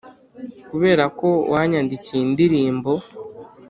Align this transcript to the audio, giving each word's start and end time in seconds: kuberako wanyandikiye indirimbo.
kuberako 0.69 1.27
wanyandikiye 1.51 2.21
indirimbo. 2.27 2.93